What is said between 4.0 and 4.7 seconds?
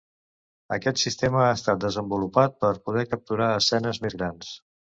més grans.